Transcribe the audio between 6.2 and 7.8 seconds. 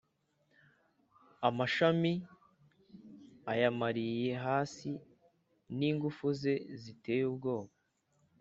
ze ziteye ubwoba,